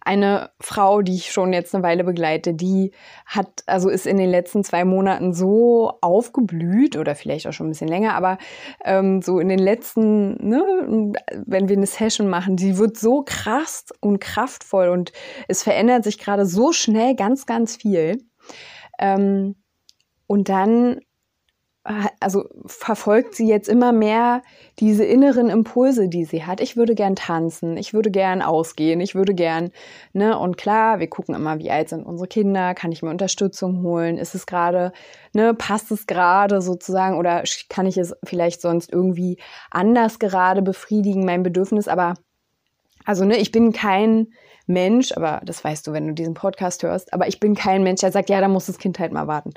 eine 0.05 0.51
Frau, 0.59 1.01
die 1.01 1.15
ich 1.15 1.31
schon 1.31 1.53
jetzt 1.53 1.73
eine 1.73 1.83
Weile 1.83 2.03
begleite, 2.03 2.53
die 2.53 2.91
hat, 3.25 3.63
also 3.67 3.87
ist 3.87 4.05
in 4.05 4.17
den 4.17 4.29
letzten 4.29 4.63
zwei 4.63 4.83
Monaten 4.83 5.33
so 5.33 5.97
aufgeblüht 6.01 6.97
oder 6.97 7.15
vielleicht 7.15 7.47
auch 7.47 7.53
schon 7.53 7.67
ein 7.67 7.71
bisschen 7.71 7.87
länger, 7.87 8.13
aber 8.13 8.37
ähm, 8.83 9.21
so 9.21 9.39
in 9.39 9.47
den 9.47 9.59
letzten, 9.59 10.45
ne, 10.45 11.13
wenn 11.45 11.69
wir 11.69 11.77
eine 11.77 11.87
Session 11.87 12.27
machen, 12.27 12.57
die 12.57 12.77
wird 12.77 12.97
so 12.97 13.23
krass 13.25 13.85
und 14.01 14.19
kraftvoll 14.19 14.89
und 14.89 15.13
es 15.47 15.63
verändert 15.63 16.03
sich 16.03 16.17
gerade 16.17 16.45
so 16.45 16.73
schnell 16.73 17.15
ganz, 17.15 17.45
ganz 17.45 17.77
viel. 17.77 18.17
Ähm, 18.99 19.55
und 20.27 20.49
dann, 20.49 20.99
äh, 21.85 22.07
also 22.19 22.45
verfolgt 22.65 23.35
sie 23.35 23.47
jetzt 23.47 23.69
immer 23.69 23.91
mehr 23.91 24.41
diese 24.79 25.05
inneren 25.05 25.49
Impulse, 25.49 26.07
die 26.09 26.25
sie 26.25 26.45
hat. 26.45 26.61
Ich 26.61 26.77
würde 26.77 26.95
gern 26.95 27.15
tanzen, 27.15 27.77
ich 27.77 27.93
würde 27.93 28.11
gern 28.11 28.41
ausgehen, 28.41 29.01
ich 29.01 29.15
würde 29.15 29.33
gern, 29.33 29.71
ne, 30.13 30.37
und 30.37 30.57
klar, 30.57 30.99
wir 30.99 31.07
gucken 31.07 31.35
immer, 31.35 31.59
wie 31.59 31.71
alt 31.71 31.89
sind 31.89 32.05
unsere 32.05 32.27
Kinder, 32.27 32.73
kann 32.73 32.91
ich 32.91 33.03
mir 33.03 33.09
Unterstützung 33.09 33.83
holen, 33.83 34.17
ist 34.17 34.35
es 34.35 34.45
gerade, 34.45 34.93
ne, 35.33 35.53
passt 35.53 35.91
es 35.91 36.07
gerade 36.07 36.61
sozusagen 36.61 37.17
oder 37.17 37.43
kann 37.69 37.85
ich 37.85 37.97
es 37.97 38.15
vielleicht 38.23 38.61
sonst 38.61 38.91
irgendwie 38.91 39.37
anders 39.71 40.19
gerade 40.19 40.61
befriedigen, 40.61 41.25
mein 41.25 41.43
Bedürfnis, 41.43 41.87
aber 41.87 42.15
also, 43.05 43.25
ne, 43.25 43.37
ich 43.37 43.51
bin 43.51 43.73
kein 43.73 44.27
Mensch, 44.65 45.11
aber 45.11 45.41
das 45.43 45.63
weißt 45.63 45.87
du, 45.87 45.93
wenn 45.93 46.07
du 46.07 46.13
diesen 46.13 46.35
Podcast 46.35 46.83
hörst, 46.83 47.13
aber 47.13 47.27
ich 47.27 47.39
bin 47.39 47.55
kein 47.55 47.83
Mensch, 47.83 48.01
der 48.01 48.11
sagt, 48.11 48.29
ja, 48.29 48.39
da 48.39 48.47
muss 48.47 48.67
das 48.67 48.77
Kind 48.77 48.99
halt 48.99 49.11
mal 49.11 49.27
warten. 49.27 49.53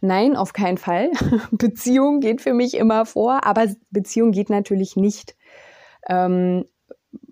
Nein, 0.00 0.36
auf 0.36 0.52
keinen 0.52 0.78
Fall. 0.78 1.10
Beziehung 1.50 2.20
geht 2.20 2.40
für 2.40 2.54
mich 2.54 2.74
immer 2.74 3.06
vor, 3.06 3.44
aber 3.44 3.66
Beziehung 3.90 4.30
geht 4.30 4.50
natürlich 4.50 4.96
nicht, 4.96 5.36
ähm, 6.08 6.64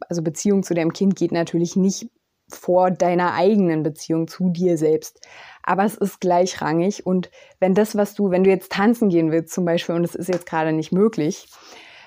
also 0.09 0.23
Beziehung 0.23 0.63
zu 0.63 0.75
deinem 0.75 0.93
Kind 0.93 1.17
geht 1.17 1.33
natürlich 1.33 1.77
nicht 1.77 2.11
vor 2.49 2.91
deiner 2.91 3.35
eigenen 3.35 3.83
Beziehung 3.83 4.29
zu 4.29 4.51
dir 4.51 4.79
selbst. 4.79 5.21
Aber 5.63 5.85
es 5.85 5.97
ist 5.97 6.21
gleichrangig 6.21 7.05
und 7.05 7.31
wenn 7.59 7.75
das, 7.75 7.97
was 7.97 8.15
du, 8.15 8.31
wenn 8.31 8.45
du 8.45 8.51
jetzt 8.51 8.71
tanzen 8.71 9.09
gehen 9.09 9.33
willst 9.33 9.53
zum 9.53 9.65
Beispiel 9.65 9.95
und 9.95 10.05
es 10.05 10.15
ist 10.15 10.29
jetzt 10.29 10.47
gerade 10.47 10.73
nicht 10.73 10.93
möglich, 10.93 11.49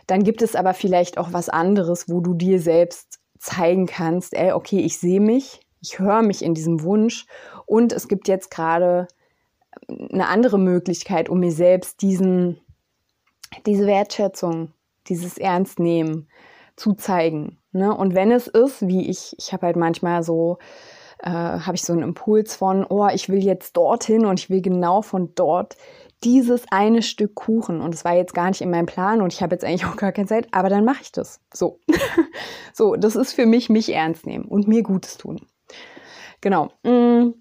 dann 0.08 0.24
gibt 0.24 0.42
es 0.42 0.56
aber 0.56 0.74
vielleicht 0.74 1.18
auch 1.18 1.34
was 1.34 1.50
anderes, 1.50 2.10
wo 2.10 2.22
du 2.22 2.34
dir 2.34 2.60
selbst 2.60 3.20
zeigen 3.38 3.86
kannst, 3.86 4.34
ey, 4.34 4.54
okay, 4.54 4.80
ich 4.80 4.98
sehe 4.98 5.20
mich, 5.20 5.62
ich 5.82 6.00
höre 6.00 6.22
mich 6.22 6.44
in 6.44 6.54
diesem 6.54 6.84
Wunsch 6.84 7.26
und 7.66 7.94
es 7.94 8.08
gibt 8.08 8.28
jetzt 8.28 8.50
gerade 8.50 9.08
eine 9.88 10.28
andere 10.28 10.58
Möglichkeit, 10.58 11.30
um 11.30 11.40
mir 11.40 11.52
selbst 11.52 12.02
diesen, 12.02 12.60
diese 13.66 13.86
Wertschätzung, 13.86 14.74
dieses 15.08 15.38
Ernstnehmen 15.38 16.28
zu 16.76 16.94
zeigen. 16.94 17.58
Ne? 17.72 17.96
Und 17.96 18.16
wenn 18.16 18.32
es 18.32 18.48
ist, 18.48 18.88
wie 18.88 19.10
ich, 19.10 19.36
ich 19.38 19.54
habe 19.54 19.68
halt 19.68 19.76
manchmal 19.76 20.24
so, 20.24 20.58
äh, 21.20 21.30
habe 21.30 21.76
ich 21.76 21.84
so 21.84 21.94
einen 21.94 22.04
Impuls 22.04 22.56
von, 22.56 22.86
oh, 22.88 23.08
ich 23.14 23.30
will 23.30 23.44
jetzt 23.44 23.78
dorthin 23.78 24.26
und 24.26 24.40
ich 24.40 24.50
will 24.50 24.62
genau 24.62 25.02
von 25.02 25.34
dort 25.36 25.76
dieses 26.24 26.64
eine 26.72 27.02
Stück 27.02 27.36
Kuchen. 27.36 27.82
Und 27.82 27.94
es 27.94 28.04
war 28.06 28.16
jetzt 28.16 28.34
gar 28.34 28.48
nicht 28.50 28.62
in 28.62 28.72
meinem 28.72 28.86
Plan 28.86 29.22
und 29.22 29.34
ich 29.34 29.42
habe 29.42 29.56
jetzt 29.56 29.64
eigentlich 29.64 29.86
auch 29.86 29.96
gar 29.96 30.12
keine 30.12 30.28
Zeit, 30.28 30.48
aber 30.52 30.70
dann 30.70 30.86
mache 30.86 31.02
ich 31.02 31.12
das. 31.12 31.40
So. 31.54 31.80
so, 32.74 32.96
das 32.96 33.16
ist 33.16 33.34
für 33.34 33.46
mich 33.46 33.70
mich 33.70 33.94
ernst 33.94 34.26
nehmen 34.26 34.46
und 34.46 34.68
mir 34.68 34.84
Gutes 34.84 35.18
tun. 35.18 35.42
Genau. 36.42 36.72
Mm. 36.84 37.34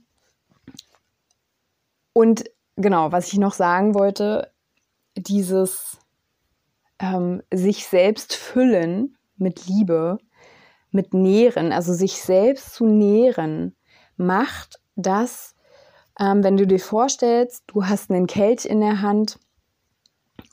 Und 2.19 2.51
genau, 2.75 3.13
was 3.13 3.33
ich 3.33 3.39
noch 3.39 3.53
sagen 3.53 3.95
wollte, 3.95 4.51
dieses 5.17 5.99
ähm, 6.99 7.45
sich 7.55 7.87
selbst 7.87 8.35
füllen 8.35 9.17
mit 9.37 9.69
Liebe, 9.69 10.19
mit 10.91 11.15
Nähren, 11.15 11.71
also 11.71 11.93
sich 11.93 12.21
selbst 12.21 12.75
zu 12.75 12.87
nähren, 12.87 13.77
macht 14.17 14.81
das, 14.97 15.55
ähm, 16.19 16.43
wenn 16.43 16.57
du 16.57 16.67
dir 16.67 16.81
vorstellst, 16.81 17.63
du 17.69 17.85
hast 17.85 18.11
einen 18.11 18.27
Kelch 18.27 18.65
in 18.65 18.81
der 18.81 19.01
Hand 19.01 19.39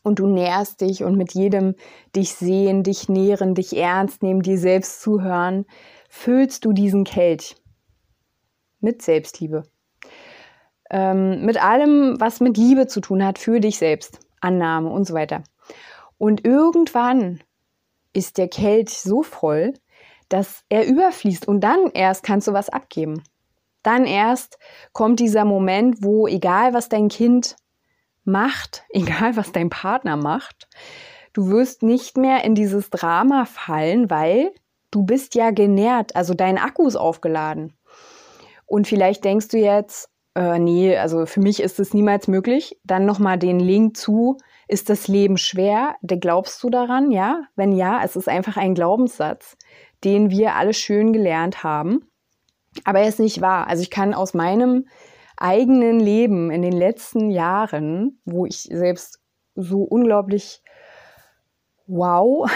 und 0.04 0.20
du 0.20 0.28
nährst 0.28 0.82
dich 0.82 1.04
und 1.04 1.18
mit 1.18 1.34
jedem 1.34 1.74
dich 2.16 2.36
sehen, 2.36 2.84
dich 2.84 3.10
nähren, 3.10 3.56
dich 3.56 3.76
ernst 3.76 4.22
nehmen, 4.22 4.44
dir 4.44 4.60
selbst 4.60 5.02
zuhören, 5.02 5.66
füllst 6.10 6.64
du 6.64 6.74
diesen 6.74 7.06
Kelch 7.06 7.56
mit 8.82 9.02
Selbstliebe 9.02 9.64
ähm, 10.90 11.46
mit 11.46 11.62
allem, 11.62 12.20
was 12.20 12.40
mit 12.40 12.58
Liebe 12.58 12.88
zu 12.88 13.02
tun 13.02 13.24
hat 13.26 13.40
für 13.40 13.60
dich 13.60 13.78
selbst, 13.78 14.20
Annahme 14.42 14.90
und 14.90 15.06
so 15.06 15.14
weiter. 15.14 15.44
Und 16.18 16.46
irgendwann 16.46 17.42
ist 18.14 18.38
der 18.38 18.48
Kelch 18.48 19.00
so 19.00 19.24
voll, 19.24 19.74
dass 20.30 20.64
er 20.70 20.88
überfließt 20.88 21.48
und 21.48 21.62
dann 21.62 21.92
erst 21.94 22.24
kannst 22.24 22.48
du 22.48 22.54
was 22.54 22.70
abgeben. 22.70 23.24
Dann 23.84 24.06
erst 24.06 24.58
kommt 24.94 25.20
dieser 25.20 25.46
Moment, 25.46 26.04
wo 26.04 26.28
egal 26.28 26.74
was 26.74 26.90
dein 26.90 27.10
Kind 27.10 27.56
macht, 28.24 28.84
egal 28.90 29.36
was 29.36 29.52
dein 29.52 29.70
Partner 29.70 30.18
macht, 30.18 30.68
du 31.34 31.50
wirst 31.50 31.84
nicht 31.84 32.18
mehr 32.18 32.44
in 32.44 32.56
dieses 32.56 32.90
Drama 32.90 33.46
fallen, 33.46 34.10
weil 34.10 34.52
du 34.92 35.04
bist 35.04 35.36
ja 35.36 35.52
genährt, 35.52 36.16
also 36.16 36.34
dein 36.34 36.58
Akku 36.58 36.88
ist 36.88 36.96
aufgeladen. 36.96 37.74
Und 38.66 38.88
vielleicht 38.88 39.24
denkst 39.24 39.50
du 39.50 39.58
jetzt, 39.58 40.10
äh, 40.36 40.60
nee, 40.60 40.98
also 40.98 41.26
für 41.26 41.40
mich 41.40 41.62
ist 41.62 41.80
es 41.80 41.94
niemals 41.94 42.28
möglich. 42.28 42.78
Dann 42.84 43.06
nochmal 43.06 43.40
den 43.40 43.60
Link 43.60 43.96
zu, 43.96 44.38
ist 44.68 44.90
das 44.90 45.08
Leben 45.08 45.38
schwer? 45.38 45.96
Da 46.02 46.16
glaubst 46.16 46.62
du 46.64 46.70
daran? 46.70 47.12
Ja? 47.12 47.44
Wenn 47.56 47.72
ja, 47.72 48.04
es 48.04 48.16
ist 48.16 48.28
einfach 48.28 48.58
ein 48.58 48.76
Glaubenssatz, 48.76 49.58
den 50.04 50.30
wir 50.30 50.56
alle 50.56 50.74
schön 50.74 51.14
gelernt 51.14 51.64
haben. 51.64 52.10
Aber 52.84 53.00
er 53.00 53.08
ist 53.08 53.20
nicht 53.20 53.42
wahr. 53.42 53.68
Also 53.68 53.82
ich 53.82 53.90
kann 53.90 54.14
aus 54.14 54.34
meinem 54.34 54.88
eigenen 55.38 56.00
Leben 56.00 56.52
in 56.52 56.62
den 56.62 56.74
letzten 56.74 57.30
Jahren, 57.30 58.20
wo 58.26 58.46
ich 58.46 58.64
selbst 58.64 59.20
so 59.56 59.84
unglaublich 59.84 60.62
wow 61.88 62.50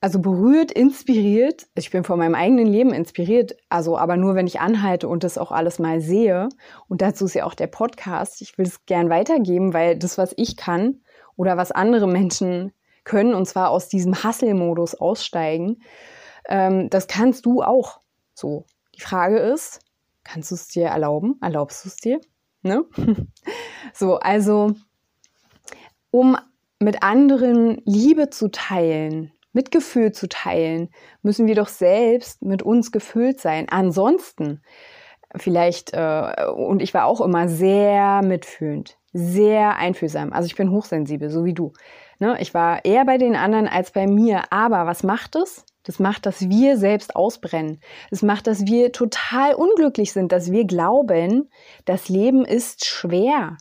also 0.00 0.20
berührt, 0.20 0.70
inspiriert. 0.70 1.66
Ich 1.74 1.90
bin 1.90 2.04
von 2.04 2.18
meinem 2.18 2.34
eigenen 2.34 2.66
Leben 2.66 2.92
inspiriert, 2.92 3.56
also 3.68 3.98
aber 3.98 4.16
nur, 4.16 4.34
wenn 4.34 4.46
ich 4.46 4.60
anhalte 4.60 5.08
und 5.08 5.24
das 5.24 5.38
auch 5.38 5.50
alles 5.50 5.78
mal 5.78 6.00
sehe. 6.00 6.48
Und 6.88 7.02
dazu 7.02 7.24
ist 7.24 7.34
ja 7.34 7.44
auch 7.44 7.54
der 7.54 7.66
Podcast. 7.66 8.40
Ich 8.40 8.56
will 8.58 8.66
es 8.66 8.86
gern 8.86 9.10
weitergeben, 9.10 9.74
weil 9.74 9.98
das, 9.98 10.16
was 10.16 10.34
ich 10.36 10.56
kann 10.56 11.00
oder 11.36 11.56
was 11.56 11.72
andere 11.72 12.06
Menschen 12.06 12.72
können, 13.04 13.34
und 13.34 13.46
zwar 13.46 13.70
aus 13.70 13.88
diesem 13.88 14.22
Hustle-Modus 14.22 14.94
aussteigen, 14.94 15.82
ähm, 16.48 16.90
das 16.90 17.08
kannst 17.08 17.44
du 17.46 17.62
auch 17.62 18.00
so. 18.34 18.66
Die 18.94 19.00
Frage 19.00 19.38
ist, 19.38 19.80
kannst 20.22 20.50
du 20.50 20.54
es 20.54 20.68
dir 20.68 20.86
erlauben? 20.86 21.38
Erlaubst 21.40 21.84
du 21.84 21.88
es 21.88 21.96
dir? 21.96 22.20
Ne? 22.62 22.84
so, 23.92 24.16
also 24.16 24.74
um 26.10 26.36
mit 26.78 27.02
anderen 27.02 27.82
Liebe 27.84 28.30
zu 28.30 28.48
teilen, 28.48 29.32
Mitgefühl 29.58 30.12
zu 30.12 30.28
teilen, 30.28 30.88
müssen 31.22 31.48
wir 31.48 31.56
doch 31.56 31.66
selbst 31.66 32.42
mit 32.42 32.62
uns 32.62 32.92
gefüllt 32.92 33.40
sein. 33.40 33.66
Ansonsten, 33.68 34.62
vielleicht, 35.34 35.94
äh, 35.94 36.46
und 36.54 36.80
ich 36.80 36.94
war 36.94 37.06
auch 37.06 37.20
immer 37.20 37.48
sehr 37.48 38.22
mitfühlend, 38.22 38.96
sehr 39.12 39.76
einfühlsam. 39.76 40.32
Also 40.32 40.46
ich 40.46 40.54
bin 40.54 40.70
hochsensibel, 40.70 41.28
so 41.28 41.44
wie 41.44 41.54
du. 41.54 41.72
Ne? 42.20 42.36
Ich 42.38 42.54
war 42.54 42.84
eher 42.84 43.04
bei 43.04 43.18
den 43.18 43.34
anderen 43.34 43.66
als 43.66 43.90
bei 43.90 44.06
mir. 44.06 44.52
Aber 44.52 44.86
was 44.86 45.02
macht 45.02 45.34
es? 45.34 45.64
Das 45.82 45.98
macht, 45.98 46.24
dass 46.24 46.48
wir 46.48 46.76
selbst 46.76 47.16
ausbrennen. 47.16 47.80
Das 48.10 48.22
macht, 48.22 48.46
dass 48.46 48.64
wir 48.64 48.92
total 48.92 49.54
unglücklich 49.54 50.12
sind, 50.12 50.30
dass 50.30 50.52
wir 50.52 50.66
glauben, 50.66 51.50
das 51.84 52.08
Leben 52.08 52.44
ist 52.44 52.84
schwer 52.84 53.56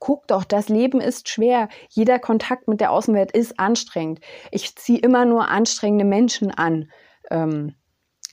guck 0.00 0.26
doch, 0.26 0.42
das 0.42 0.68
Leben 0.68 1.00
ist 1.00 1.28
schwer. 1.28 1.68
Jeder 1.88 2.18
Kontakt 2.18 2.66
mit 2.66 2.80
der 2.80 2.90
Außenwelt 2.90 3.30
ist 3.30 3.60
anstrengend. 3.60 4.20
Ich 4.50 4.74
ziehe 4.74 4.98
immer 4.98 5.24
nur 5.24 5.48
anstrengende 5.48 6.04
Menschen 6.04 6.50
an. 6.50 6.90
Ähm, 7.30 7.76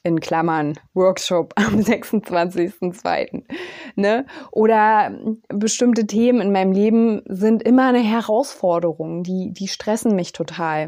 in 0.03 0.19
Klammern 0.21 0.79
Workshop 0.93 1.53
am 1.57 1.75
26.02. 1.79 3.43
Ne? 3.95 4.25
Oder 4.51 5.19
bestimmte 5.49 6.07
Themen 6.07 6.39
in 6.39 6.51
meinem 6.53 6.71
Leben 6.71 7.23
sind 7.27 7.61
immer 7.61 7.89
eine 7.89 7.99
Herausforderung, 7.99 9.23
die, 9.23 9.51
die 9.51 9.67
stressen 9.67 10.15
mich 10.15 10.31
total. 10.31 10.87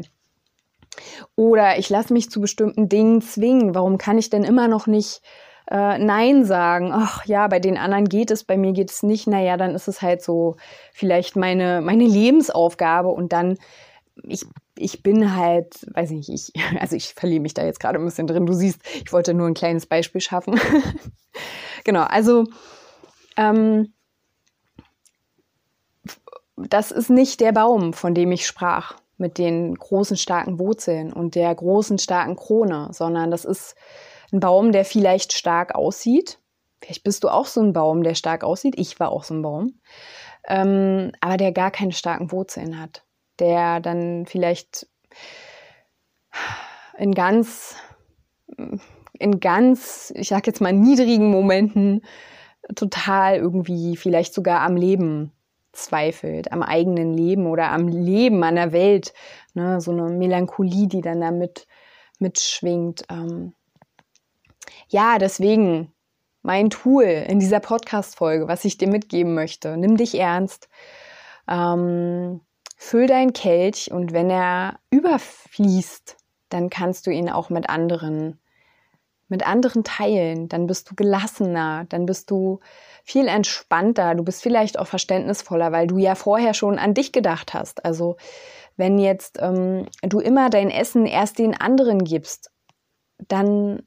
Oder 1.36 1.78
ich 1.78 1.90
lasse 1.90 2.12
mich 2.14 2.30
zu 2.30 2.40
bestimmten 2.40 2.88
Dingen 2.88 3.20
zwingen. 3.20 3.74
Warum 3.74 3.98
kann 3.98 4.18
ich 4.18 4.30
denn 4.30 4.44
immer 4.44 4.68
noch 4.68 4.86
nicht 4.86 5.20
äh, 5.70 5.98
Nein 5.98 6.44
sagen, 6.44 6.90
ach 6.92 7.24
ja, 7.26 7.46
bei 7.46 7.60
den 7.60 7.78
anderen 7.78 8.08
geht 8.08 8.30
es, 8.30 8.44
bei 8.44 8.56
mir 8.56 8.72
geht 8.72 8.90
es 8.90 9.02
nicht, 9.02 9.26
naja, 9.26 9.56
dann 9.56 9.74
ist 9.74 9.88
es 9.88 10.02
halt 10.02 10.22
so 10.22 10.56
vielleicht 10.92 11.36
meine, 11.36 11.80
meine 11.80 12.04
Lebensaufgabe 12.04 13.08
und 13.08 13.32
dann, 13.32 13.56
ich, 14.24 14.44
ich 14.76 15.02
bin 15.02 15.36
halt, 15.36 15.86
weiß 15.94 16.10
nicht, 16.10 16.28
ich, 16.28 16.52
also 16.80 16.96
ich 16.96 17.14
verliere 17.14 17.40
mich 17.40 17.54
da 17.54 17.64
jetzt 17.64 17.80
gerade 17.80 17.98
ein 17.98 18.04
bisschen 18.04 18.26
drin. 18.26 18.46
Du 18.46 18.52
siehst, 18.52 18.80
ich 19.04 19.12
wollte 19.12 19.32
nur 19.32 19.46
ein 19.46 19.54
kleines 19.54 19.86
Beispiel 19.86 20.20
schaffen. 20.20 20.58
genau, 21.84 22.02
also 22.02 22.46
ähm, 23.36 23.92
das 26.56 26.90
ist 26.90 27.10
nicht 27.10 27.40
der 27.40 27.52
Baum, 27.52 27.92
von 27.92 28.14
dem 28.14 28.32
ich 28.32 28.46
sprach, 28.46 28.96
mit 29.18 29.38
den 29.38 29.74
großen, 29.74 30.16
starken 30.16 30.58
Wurzeln 30.58 31.12
und 31.12 31.34
der 31.34 31.54
großen, 31.54 31.98
starken 31.98 32.36
Krone, 32.36 32.88
sondern 32.92 33.30
das 33.30 33.44
ist 33.44 33.76
ein 34.32 34.40
Baum, 34.40 34.72
der 34.72 34.84
vielleicht 34.84 35.32
stark 35.32 35.74
aussieht. 35.74 36.38
Vielleicht 36.80 37.04
bist 37.04 37.24
du 37.24 37.28
auch 37.28 37.46
so 37.46 37.60
ein 37.60 37.72
Baum, 37.72 38.02
der 38.02 38.14
stark 38.14 38.42
aussieht. 38.44 38.74
Ich 38.78 38.98
war 39.00 39.10
auch 39.10 39.24
so 39.24 39.34
ein 39.34 39.42
Baum. 39.42 39.80
Ähm, 40.46 41.12
aber 41.20 41.36
der 41.36 41.52
gar 41.52 41.70
keine 41.70 41.92
starken 41.92 42.32
Wurzeln 42.32 42.80
hat. 42.80 43.04
Der 43.38 43.80
dann 43.80 44.26
vielleicht 44.26 44.86
in 46.98 47.12
ganz, 47.12 47.76
in 49.18 49.40
ganz, 49.40 50.12
ich 50.16 50.28
sag 50.28 50.46
jetzt 50.46 50.60
mal, 50.60 50.72
niedrigen 50.72 51.30
Momenten 51.30 52.02
total 52.74 53.36
irgendwie 53.36 53.96
vielleicht 53.96 54.34
sogar 54.34 54.60
am 54.60 54.76
Leben 54.76 55.32
zweifelt, 55.72 56.52
am 56.52 56.62
eigenen 56.62 57.14
Leben 57.14 57.46
oder 57.46 57.70
am 57.70 57.88
Leben, 57.88 58.42
an 58.42 58.56
der 58.56 58.72
Welt. 58.72 59.12
Ne? 59.54 59.80
So 59.80 59.92
eine 59.92 60.04
Melancholie, 60.04 60.88
die 60.88 61.00
dann 61.00 61.20
damit 61.20 61.66
mitschwingt. 62.18 63.04
Ähm, 63.10 63.54
ja, 64.90 65.18
deswegen 65.18 65.92
mein 66.42 66.70
Tool 66.70 67.04
in 67.04 67.38
dieser 67.38 67.60
Podcast-Folge, 67.60 68.48
was 68.48 68.64
ich 68.64 68.76
dir 68.76 68.88
mitgeben 68.88 69.34
möchte. 69.34 69.76
Nimm 69.76 69.96
dich 69.96 70.18
ernst. 70.18 70.68
Ähm, 71.48 72.40
füll 72.76 73.06
deinen 73.06 73.32
Kelch 73.32 73.92
und 73.92 74.12
wenn 74.12 74.30
er 74.30 74.78
überfließt, 74.90 76.16
dann 76.48 76.70
kannst 76.70 77.06
du 77.06 77.10
ihn 77.10 77.30
auch 77.30 77.50
mit 77.50 77.68
anderen, 77.68 78.40
mit 79.28 79.46
anderen 79.46 79.84
teilen. 79.84 80.48
Dann 80.48 80.66
bist 80.66 80.90
du 80.90 80.94
gelassener, 80.94 81.84
dann 81.88 82.06
bist 82.06 82.30
du 82.30 82.60
viel 83.04 83.28
entspannter, 83.28 84.14
du 84.14 84.24
bist 84.24 84.42
vielleicht 84.42 84.78
auch 84.78 84.86
verständnisvoller, 84.86 85.72
weil 85.72 85.86
du 85.86 85.98
ja 85.98 86.14
vorher 86.14 86.54
schon 86.54 86.78
an 86.78 86.94
dich 86.94 87.12
gedacht 87.12 87.54
hast. 87.54 87.84
Also 87.84 88.16
wenn 88.76 88.98
jetzt 88.98 89.38
ähm, 89.40 89.86
du 90.02 90.18
immer 90.18 90.50
dein 90.50 90.70
Essen 90.70 91.06
erst 91.06 91.38
den 91.38 91.54
anderen 91.54 92.02
gibst, 92.02 92.50
dann 93.28 93.82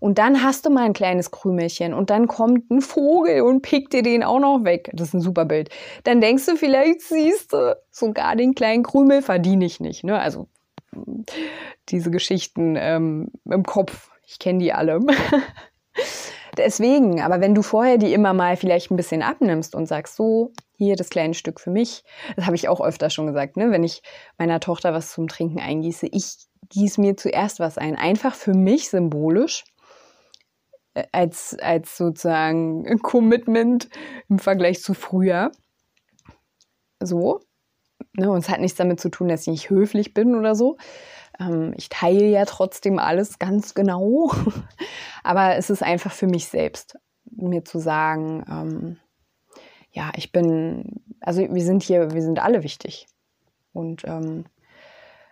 und 0.00 0.18
dann 0.18 0.42
hast 0.42 0.66
du 0.66 0.70
mal 0.70 0.84
ein 0.84 0.92
kleines 0.92 1.30
Krümelchen 1.30 1.94
und 1.94 2.10
dann 2.10 2.26
kommt 2.26 2.70
ein 2.70 2.80
Vogel 2.80 3.42
und 3.42 3.62
pickt 3.62 3.92
dir 3.92 4.02
den 4.02 4.22
auch 4.22 4.40
noch 4.40 4.64
weg. 4.64 4.90
Das 4.92 5.08
ist 5.08 5.14
ein 5.14 5.20
super 5.20 5.44
Bild. 5.44 5.70
Dann 6.04 6.20
denkst 6.20 6.46
du, 6.46 6.56
vielleicht 6.56 7.02
siehst 7.02 7.52
du 7.52 7.76
sogar 7.90 8.36
den 8.36 8.54
kleinen 8.54 8.82
Krümel 8.82 9.22
verdiene 9.22 9.64
ich 9.64 9.80
nicht. 9.80 10.04
Ne? 10.04 10.18
Also 10.18 10.48
diese 11.88 12.10
Geschichten 12.10 12.76
ähm, 12.76 13.28
im 13.44 13.62
Kopf, 13.62 14.10
ich 14.26 14.38
kenne 14.38 14.58
die 14.58 14.72
alle. 14.72 15.00
Deswegen, 16.56 17.22
aber 17.22 17.40
wenn 17.40 17.54
du 17.54 17.62
vorher 17.62 17.96
die 17.96 18.12
immer 18.12 18.34
mal 18.34 18.56
vielleicht 18.56 18.90
ein 18.90 18.96
bisschen 18.96 19.22
abnimmst 19.22 19.74
und 19.74 19.86
sagst, 19.86 20.16
so, 20.16 20.52
hier 20.76 20.96
das 20.96 21.08
kleine 21.08 21.32
Stück 21.32 21.60
für 21.60 21.70
mich, 21.70 22.04
das 22.36 22.44
habe 22.44 22.56
ich 22.56 22.68
auch 22.68 22.80
öfter 22.80 23.08
schon 23.08 23.26
gesagt, 23.26 23.56
ne? 23.56 23.70
wenn 23.70 23.84
ich 23.84 24.02
meiner 24.36 24.60
Tochter 24.60 24.92
was 24.92 25.12
zum 25.12 25.28
Trinken 25.28 25.60
eingieße, 25.60 26.08
ich 26.12 26.36
gieße 26.68 27.00
mir 27.00 27.16
zuerst 27.16 27.58
was 27.58 27.78
ein. 27.78 27.96
Einfach 27.96 28.34
für 28.34 28.52
mich 28.52 28.90
symbolisch, 28.90 29.64
äh, 30.94 31.04
als, 31.12 31.56
als 31.60 31.96
sozusagen 31.96 32.98
Commitment 33.02 33.88
im 34.28 34.38
Vergleich 34.38 34.82
zu 34.82 34.94
früher. 34.94 35.52
So. 37.00 37.40
Ne, 38.14 38.30
und 38.30 38.38
es 38.40 38.48
hat 38.50 38.60
nichts 38.60 38.76
damit 38.76 39.00
zu 39.00 39.08
tun, 39.08 39.28
dass 39.28 39.42
ich 39.42 39.48
nicht 39.48 39.70
höflich 39.70 40.12
bin 40.12 40.34
oder 40.34 40.54
so. 40.54 40.76
Ähm, 41.38 41.74
ich 41.76 41.88
teile 41.88 42.26
ja 42.26 42.44
trotzdem 42.44 42.98
alles 42.98 43.38
ganz 43.38 43.74
genau. 43.74 44.32
Aber 45.22 45.56
es 45.56 45.70
ist 45.70 45.82
einfach 45.82 46.12
für 46.12 46.26
mich 46.26 46.46
selbst, 46.46 46.98
mir 47.24 47.64
zu 47.64 47.78
sagen, 47.78 48.44
ähm, 48.48 48.96
ja, 49.90 50.10
ich 50.16 50.32
bin, 50.32 51.02
also 51.20 51.42
wir 51.42 51.64
sind 51.64 51.82
hier, 51.82 52.12
wir 52.12 52.22
sind 52.22 52.40
alle 52.40 52.62
wichtig. 52.62 53.06
Und 53.72 54.04
ähm, 54.04 54.46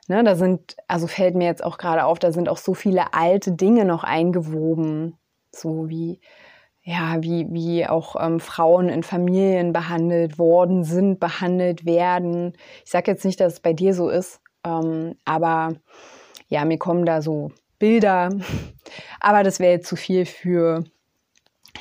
ne, 0.09 0.23
da 0.25 0.37
sind, 0.37 0.77
also 0.89 1.07
fällt 1.07 1.35
mir 1.35 1.47
jetzt 1.47 1.65
auch 1.65 1.79
gerade 1.79 2.05
auf, 2.05 2.19
da 2.19 2.33
sind 2.33 2.49
auch 2.49 2.59
so 2.59 2.75
viele 2.75 3.15
alte 3.15 3.53
Dinge 3.53 3.85
noch 3.85 4.05
eingewoben, 4.05 5.17
so 5.51 5.89
wie 5.89 6.21
ja, 6.83 7.23
wie, 7.23 7.47
wie 7.51 7.87
auch 7.87 8.17
ähm, 8.19 8.41
Frauen 8.41 8.89
in 8.89 9.03
Familien 9.03 9.73
behandelt 9.73 10.39
worden 10.39 10.83
sind, 10.83 11.21
behandelt 11.21 11.85
werden. 11.85 12.55
Ich 12.85 12.91
sage 12.91 13.11
jetzt 13.11 13.25
nicht, 13.25 13.39
dass 13.39 13.55
es 13.55 13.61
bei 13.61 13.73
dir 13.75 13.95
so 13.95 14.09
ist, 14.09 14.41
ähm, 14.65 15.17
aber 15.25 15.75
ja, 16.49 16.65
mir 16.65 16.79
kommen 16.79 17.07
da 17.07 17.23
so 17.23 17.53
Bilder. 17.79 18.31
Aber 19.21 19.43
das 19.43 19.59
wäre 19.59 19.81
zu 19.81 19.97
viel 19.97 20.27
für 20.27 20.85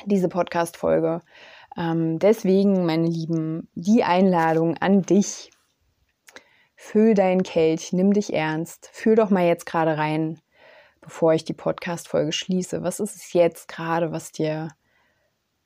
diese 0.06 0.28
Podcast-Folge. 0.28 1.22
Ähm, 1.76 2.18
deswegen, 2.18 2.86
meine 2.86 3.06
Lieben, 3.06 3.68
die 3.74 4.02
Einladung 4.02 4.76
an 4.78 5.02
dich. 5.02 5.50
Füll 6.74 7.12
deinen 7.14 7.42
Kelch, 7.42 7.92
nimm 7.92 8.14
dich 8.14 8.32
ernst, 8.32 8.88
fühl 8.90 9.14
doch 9.14 9.28
mal 9.28 9.46
jetzt 9.46 9.66
gerade 9.66 9.98
rein, 9.98 10.40
bevor 11.02 11.34
ich 11.34 11.44
die 11.44 11.52
Podcast-Folge 11.52 12.32
schließe. 12.32 12.82
Was 12.82 13.00
ist 13.00 13.16
es 13.16 13.34
jetzt 13.34 13.68
gerade, 13.68 14.12
was 14.12 14.32
dir 14.32 14.68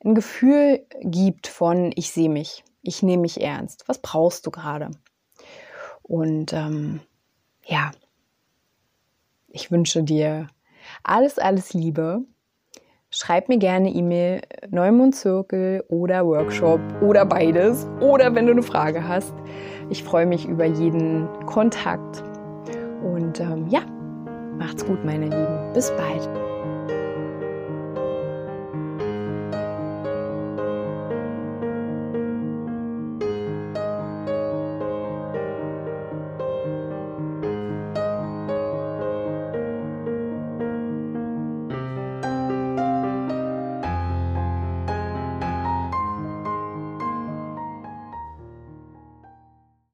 ein 0.05 0.17
Gefühl 0.17 0.85
gibt 1.01 1.47
von, 1.47 1.93
ich 1.95 2.11
sehe 2.11 2.29
mich, 2.29 2.65
ich 2.83 3.05
nehme 3.05 3.23
mich 3.23 3.41
ernst. 3.41 3.85
Was 3.87 4.01
brauchst 4.01 4.45
du 4.47 4.51
gerade? 4.51 4.91
Und 6.05 6.53
ähm, 6.53 7.01
ja, 7.65 7.91
ich 9.49 9.71
wünsche 9.71 10.03
dir 10.03 10.49
alles, 11.03 11.39
alles 11.39 11.75
Liebe. 11.75 12.23
Schreib 13.11 13.49
mir 13.49 13.59
gerne 13.59 13.91
E-Mail, 13.91 14.43
Neumondzirkel 14.71 15.85
oder 15.89 16.27
Workshop 16.27 16.81
oder 17.01 17.25
beides. 17.25 17.87
Oder 18.01 18.35
wenn 18.35 18.47
du 18.47 18.53
eine 18.53 18.63
Frage 18.63 19.07
hast. 19.07 19.35
Ich 19.89 20.03
freue 20.03 20.27
mich 20.27 20.47
über 20.47 20.65
jeden 20.65 21.29
Kontakt. 21.47 22.23
Und 23.05 23.39
ähm, 23.41 23.69
ja, 23.69 23.83
macht's 24.59 24.85
gut, 24.85 25.05
meine 25.05 25.27
Lieben. 25.27 25.73
Bis 25.73 25.91
bald. 25.93 26.44